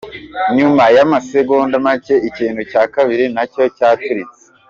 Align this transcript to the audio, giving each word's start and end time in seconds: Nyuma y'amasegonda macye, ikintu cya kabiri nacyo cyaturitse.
Nyuma 0.57 0.83
y'amasegonda 0.95 1.75
macye, 1.85 2.15
ikintu 2.29 2.61
cya 2.71 2.83
kabiri 2.93 3.25
nacyo 3.35 3.63
cyaturitse. 3.77 4.41